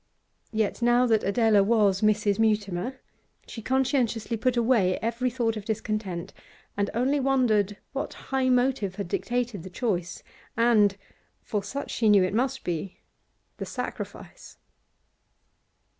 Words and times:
Yet, 0.51 0.81
now 0.81 1.05
that 1.05 1.23
Adela 1.23 1.61
was 1.61 2.01
Mrs. 2.01 2.39
Mutimer, 2.39 2.99
she 3.45 3.61
conscientiously 3.61 4.35
put 4.35 4.57
away 4.57 4.97
every 4.99 5.29
thought 5.29 5.55
of 5.55 5.63
discontent, 5.65 6.33
and 6.75 6.89
only 6.95 7.19
wondered 7.19 7.77
what 7.93 8.15
high 8.33 8.49
motive 8.49 8.95
had 8.95 9.07
dictated 9.07 9.61
the 9.61 9.69
choice 9.69 10.23
and 10.57 10.97
for 11.43 11.61
such 11.63 11.91
she 11.91 12.09
knew 12.09 12.23
it 12.23 12.33
must 12.33 12.63
be 12.63 12.97
the 13.57 13.65
sacrifice. 13.67 14.57